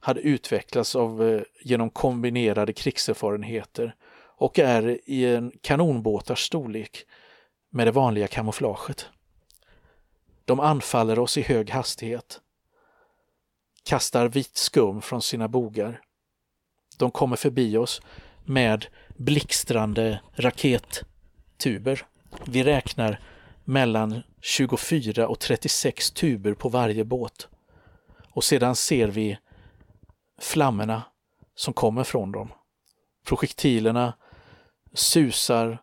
hade 0.00 0.20
utvecklats 0.20 0.96
av, 0.96 1.28
eh, 1.28 1.42
genom 1.60 1.90
kombinerade 1.90 2.72
krigserfarenheter 2.72 3.94
och 4.36 4.58
är 4.58 5.00
i 5.04 5.24
en 5.24 5.52
kanonbåtars 5.60 6.46
storlek 6.46 7.06
med 7.74 7.86
det 7.86 7.90
vanliga 7.90 8.28
kamouflaget. 8.28 9.08
De 10.44 10.60
anfaller 10.60 11.18
oss 11.18 11.38
i 11.38 11.42
hög 11.42 11.70
hastighet, 11.70 12.40
kastar 13.84 14.28
vitt 14.28 14.56
skum 14.56 15.02
från 15.02 15.22
sina 15.22 15.48
bogar. 15.48 16.00
De 16.98 17.10
kommer 17.10 17.36
förbi 17.36 17.76
oss 17.76 18.02
med 18.44 18.86
blixtrande 19.16 20.20
rakettuber. 20.34 22.06
Vi 22.44 22.64
räknar 22.64 23.20
mellan 23.64 24.22
24 24.40 25.28
och 25.28 25.38
36 25.38 26.10
tuber 26.10 26.54
på 26.54 26.68
varje 26.68 27.04
båt. 27.04 27.48
Och 28.30 28.44
sedan 28.44 28.76
ser 28.76 29.08
vi 29.08 29.38
flammorna 30.40 31.02
som 31.54 31.74
kommer 31.74 32.04
från 32.04 32.32
dem. 32.32 32.52
Projektilerna 33.24 34.14
susar 34.92 35.78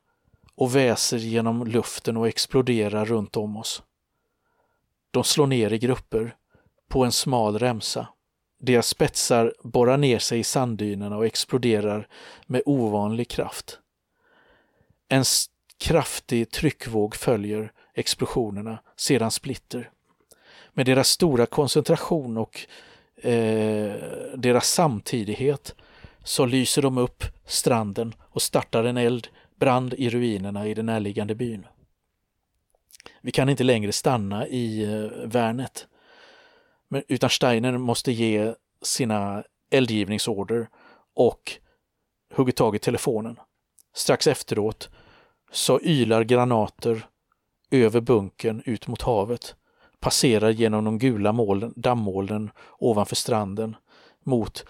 och 0.59 0.75
väser 0.75 1.17
genom 1.17 1.67
luften 1.67 2.17
och 2.17 2.27
exploderar 2.27 3.05
runt 3.05 3.37
om 3.37 3.57
oss. 3.57 3.83
De 5.11 5.23
slår 5.23 5.47
ner 5.47 5.73
i 5.73 5.77
grupper 5.77 6.35
på 6.89 7.05
en 7.05 7.11
smal 7.11 7.59
remsa. 7.59 8.07
Deras 8.59 8.87
spetsar 8.87 9.53
borrar 9.63 9.97
ner 9.97 10.19
sig 10.19 10.39
i 10.39 10.43
sanddynerna 10.43 11.17
och 11.17 11.25
exploderar 11.25 12.07
med 12.45 12.61
ovanlig 12.65 13.29
kraft. 13.29 13.79
En 15.07 15.23
kraftig 15.77 16.51
tryckvåg 16.51 17.15
följer 17.15 17.71
explosionerna, 17.93 18.79
sedan 18.95 19.31
splitter. 19.31 19.91
Med 20.73 20.85
deras 20.85 21.07
stora 21.07 21.45
koncentration 21.45 22.37
och 22.37 22.67
eh, 23.15 23.95
deras 24.35 24.69
samtidighet 24.69 25.75
så 26.23 26.45
lyser 26.45 26.81
de 26.81 26.97
upp 26.97 27.23
stranden 27.45 28.15
och 28.19 28.41
startar 28.41 28.83
en 28.83 28.97
eld, 28.97 29.27
brand 29.59 29.93
i 29.97 30.09
ruinerna 30.09 30.67
i 30.67 30.73
den 30.73 30.85
närliggande 30.85 31.35
byn. 31.35 31.65
Vi 33.21 33.31
kan 33.31 33.49
inte 33.49 33.63
längre 33.63 33.91
stanna 33.91 34.47
i 34.47 34.83
eh, 34.83 35.27
värnet, 35.27 35.87
utan 37.07 37.29
Steiner 37.29 37.77
måste 37.77 38.11
ge 38.11 38.53
sina 38.81 39.43
eldgivningsorder 39.71 40.69
och 41.13 41.51
hugger 42.35 42.51
tag 42.51 42.75
i 42.75 42.79
telefonen. 42.79 43.39
Strax 43.93 44.27
efteråt 44.27 44.89
så 45.51 45.79
ylar 45.81 46.23
granater 46.23 47.05
över 47.71 48.01
bunkern 48.01 48.61
ut 48.65 48.87
mot 48.87 49.01
havet, 49.01 49.55
passerar 49.99 50.49
genom 50.49 50.83
de 50.83 50.99
gula 50.99 51.31
moln, 51.31 51.73
dammolnen 51.75 52.51
ovanför 52.77 53.15
stranden 53.15 53.75
mot 54.23 54.65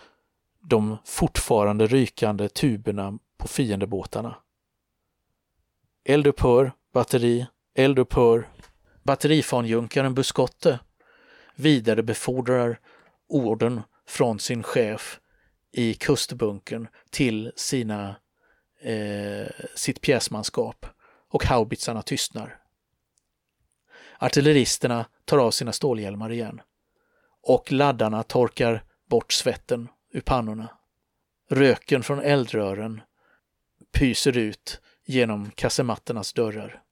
de 0.62 0.98
fortfarande 1.06 1.88
rykande 1.88 2.50
tuberna 2.50 3.20
på 3.38 3.48
fiendebåtarna. 3.48 4.36
Eldupphör, 6.10 6.72
batteri, 6.94 7.48
eldupphör. 7.76 8.50
Batterifanjunkaren 9.04 10.14
Buskotte 10.14 10.80
vidarebefordrar 11.56 12.80
orden 13.28 13.82
från 14.08 14.40
sin 14.40 14.64
chef 14.64 15.20
i 15.72 15.94
kustbunkern 15.94 16.88
till 17.10 17.52
sina, 17.56 18.16
eh, 18.82 19.48
sitt 19.76 20.02
pjäsmanskap 20.02 20.86
och 21.30 21.46
haubitsarna 21.46 22.02
tystnar. 22.02 22.60
Artilleristerna 24.20 25.06
tar 25.26 25.38
av 25.38 25.52
sina 25.52 25.72
stålhjälmar 25.72 26.32
igen 26.32 26.62
och 27.42 27.72
laddarna 27.72 28.24
torkar 28.24 28.84
bort 29.10 29.34
svetten 29.34 29.88
ur 30.14 30.22
pannorna. 30.22 30.70
Röken 31.50 32.04
från 32.04 32.20
eldrören 32.20 33.02
pyser 33.92 34.38
ut 34.38 34.82
genom 35.10 35.52
kasematternas 35.52 36.34
dörrar. 36.34 36.84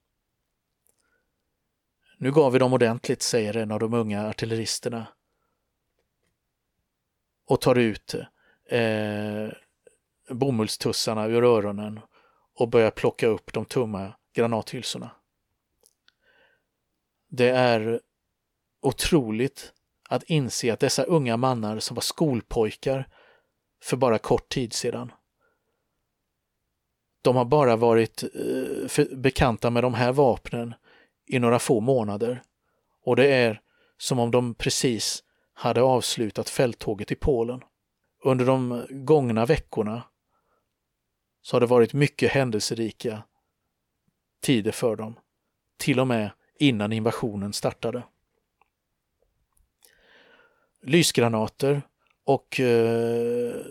Nu 2.17 2.31
gav 2.31 2.53
vi 2.53 2.59
dem 2.59 2.73
ordentligt, 2.73 3.21
säger 3.21 3.57
en 3.57 3.71
av 3.71 3.79
de 3.79 3.93
unga 3.93 4.27
artilleristerna 4.27 5.07
och 7.45 7.61
tar 7.61 7.75
ut 7.75 8.15
eh, 8.69 9.47
bomullstussarna 10.29 11.27
ur 11.27 11.43
öronen 11.43 11.99
och 12.53 12.69
börjar 12.69 12.91
plocka 12.91 13.27
upp 13.27 13.53
de 13.53 13.65
tomma 13.65 14.13
granathylsorna. 14.33 15.11
Det 17.27 17.49
är 17.49 18.01
otroligt 18.81 19.73
att 20.09 20.23
inse 20.23 20.73
att 20.73 20.79
dessa 20.79 21.03
unga 21.03 21.37
mannar 21.37 21.79
som 21.79 21.95
var 21.95 22.01
skolpojkar 22.01 23.09
för 23.83 23.97
bara 23.97 24.17
kort 24.17 24.49
tid 24.49 24.73
sedan, 24.73 25.11
de 27.21 27.35
har 27.35 27.45
bara 27.45 27.75
varit 27.75 28.23
eh, 28.23 29.05
bekanta 29.17 29.69
med 29.69 29.83
de 29.83 29.93
här 29.93 30.11
vapnen 30.11 30.73
i 31.25 31.39
några 31.39 31.59
få 31.59 31.79
månader 31.79 32.41
och 33.03 33.15
det 33.15 33.27
är 33.27 33.61
som 33.97 34.19
om 34.19 34.31
de 34.31 34.53
precis 34.53 35.23
hade 35.53 35.81
avslutat 35.81 36.49
fälttåget 36.49 37.11
i 37.11 37.15
Polen. 37.15 37.61
Under 38.23 38.45
de 38.45 38.85
gångna 38.89 39.45
veckorna 39.45 40.03
så 41.41 41.55
har 41.55 41.61
det 41.61 41.67
varit 41.67 41.93
mycket 41.93 42.31
händelserika 42.31 43.23
tider 44.41 44.71
för 44.71 44.95
dem, 44.95 45.19
till 45.77 45.99
och 45.99 46.07
med 46.07 46.31
innan 46.59 46.93
invasionen 46.93 47.53
startade. 47.53 48.03
Lysgranater 50.81 51.81
och 52.23 52.59
eh, 52.59 53.55
eh 53.55 53.65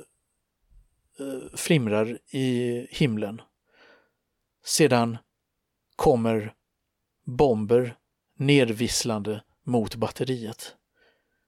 Eh, 1.20 1.56
flimrar 1.56 2.18
i 2.30 2.86
himlen. 2.90 3.42
Sedan 4.64 5.18
kommer 5.96 6.54
bomber 7.24 7.96
nedvisslande 8.38 9.42
mot 9.64 9.94
batteriet. 9.94 10.76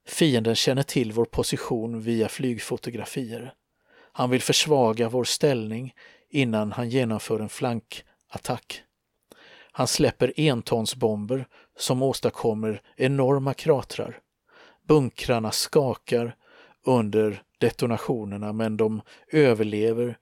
Fienden 0.06 0.54
känner 0.54 0.82
till 0.82 1.12
vår 1.12 1.24
position 1.24 2.00
via 2.00 2.28
flygfotografier. 2.28 3.54
Han 4.12 4.30
vill 4.30 4.42
försvaga 4.42 5.08
vår 5.08 5.24
ställning 5.24 5.94
innan 6.30 6.72
han 6.72 6.90
genomför 6.90 7.40
en 7.40 7.48
flankattack. 7.48 8.82
Han 9.72 9.86
släpper 9.86 10.32
entonsbomber 10.36 11.46
som 11.76 12.02
åstadkommer 12.02 12.82
enorma 12.96 13.54
kratrar. 13.54 14.20
Bunkrarna 14.86 15.50
skakar 15.50 16.36
under 16.88 17.42
detonationerna 17.58 18.52
men 18.52 18.76
de 18.76 19.02
överlever 19.32 20.18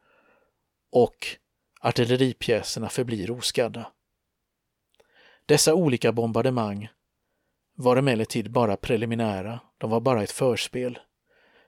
och 0.92 1.26
artilleripjäserna 1.80 2.88
förblir 2.88 3.30
oskadda. 3.30 3.92
Dessa 5.46 5.74
olika 5.74 6.12
bombardemang 6.12 6.88
var 7.74 7.96
emellertid 7.96 8.50
bara 8.50 8.76
preliminära, 8.76 9.60
de 9.78 9.90
var 9.90 10.00
bara 10.00 10.22
ett 10.22 10.30
förspel. 10.30 10.98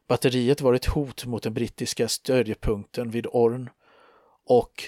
Batteriet 0.08 0.60
var 0.60 0.74
ett 0.74 0.86
hot 0.86 1.24
mot 1.26 1.42
den 1.42 1.54
brittiska 1.54 2.08
stödjepunkten 2.08 3.10
vid 3.10 3.26
Orn 3.26 3.70
och 4.44 4.84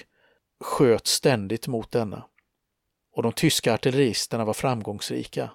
sköt 0.59 1.07
ständigt 1.07 1.67
mot 1.67 1.91
denna. 1.91 2.25
Och 3.11 3.23
de 3.23 3.33
tyska 3.33 3.73
artilleristerna 3.73 4.45
var 4.45 4.53
framgångsrika. 4.53 5.51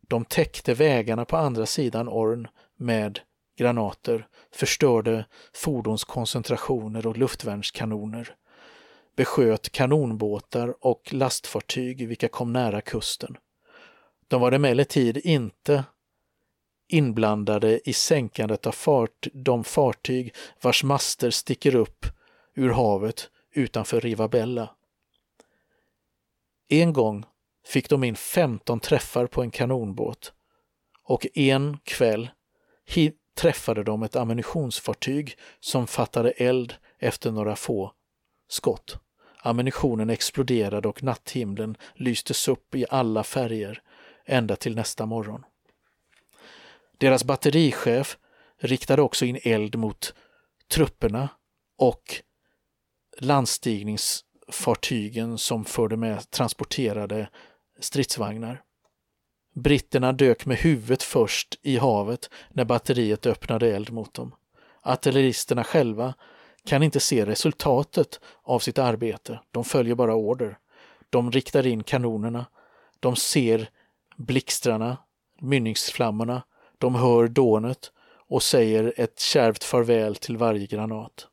De 0.00 0.24
täckte 0.24 0.74
vägarna 0.74 1.24
på 1.24 1.36
andra 1.36 1.66
sidan 1.66 2.08
Orn 2.08 2.48
med 2.76 3.20
granater, 3.60 4.26
förstörde 4.52 5.24
fordonskoncentrationer 5.54 7.06
och 7.06 7.16
luftvärnskanoner, 7.16 8.34
besköt 9.16 9.72
kanonbåtar 9.72 10.74
och 10.80 11.12
lastfartyg 11.12 12.08
vilka 12.08 12.28
kom 12.28 12.52
nära 12.52 12.80
kusten. 12.80 13.36
De 14.28 14.40
var 14.40 14.52
emellertid 14.52 15.16
inte 15.16 15.84
inblandade 16.88 17.88
i 17.88 17.92
sänkandet 17.92 18.66
av 18.66 18.72
fart, 18.72 19.26
de 19.32 19.64
fartyg 19.64 20.34
vars 20.62 20.84
master 20.84 21.30
sticker 21.30 21.74
upp 21.74 22.06
ur 22.54 22.70
havet 22.70 23.30
utanför 23.52 24.00
Rivabella. 24.00 24.70
En 26.68 26.92
gång 26.92 27.24
fick 27.66 27.88
de 27.88 28.04
in 28.04 28.16
15 28.16 28.80
träffar 28.80 29.26
på 29.26 29.42
en 29.42 29.50
kanonbåt 29.50 30.32
och 31.04 31.26
en 31.34 31.78
kväll 31.84 32.30
träffade 33.40 33.82
de 33.82 34.02
ett 34.02 34.16
ammunitionsfartyg 34.16 35.36
som 35.60 35.86
fattade 35.86 36.30
eld 36.30 36.74
efter 36.98 37.30
några 37.30 37.56
få 37.56 37.92
skott. 38.48 38.96
Ammunitionen 39.38 40.10
exploderade 40.10 40.88
och 40.88 41.02
natthimlen 41.02 41.76
lystes 41.94 42.48
upp 42.48 42.74
i 42.74 42.86
alla 42.90 43.24
färger 43.24 43.82
ända 44.26 44.56
till 44.56 44.74
nästa 44.74 45.06
morgon. 45.06 45.44
Deras 46.98 47.24
batterichef 47.24 48.18
riktade 48.58 49.02
också 49.02 49.24
in 49.24 49.38
eld 49.42 49.76
mot 49.76 50.14
trupperna 50.70 51.28
och 51.78 52.22
landstigningsfartygen 53.18 55.38
som 55.38 55.64
förde 55.64 55.96
med 55.96 56.30
transporterade 56.30 57.30
stridsvagnar. 57.78 58.62
Britterna 59.54 60.12
dök 60.12 60.46
med 60.46 60.56
huvudet 60.56 61.02
först 61.02 61.58
i 61.62 61.76
havet 61.76 62.30
när 62.50 62.64
batteriet 62.64 63.26
öppnade 63.26 63.74
eld 63.76 63.92
mot 63.92 64.14
dem. 64.14 64.34
Artilleristerna 64.82 65.64
själva 65.64 66.14
kan 66.64 66.82
inte 66.82 67.00
se 67.00 67.26
resultatet 67.26 68.20
av 68.42 68.58
sitt 68.58 68.78
arbete, 68.78 69.40
de 69.50 69.64
följer 69.64 69.94
bara 69.94 70.14
order. 70.14 70.58
De 71.10 71.32
riktar 71.32 71.66
in 71.66 71.82
kanonerna, 71.82 72.46
de 73.00 73.16
ser 73.16 73.70
blixtrarna, 74.16 74.96
mynningsflammorna, 75.40 76.42
de 76.78 76.94
hör 76.94 77.28
dånet 77.28 77.92
och 78.28 78.42
säger 78.42 78.94
ett 78.96 79.20
kärvt 79.20 79.64
farväl 79.64 80.16
till 80.16 80.36
varje 80.36 80.66
granat. 80.66 81.26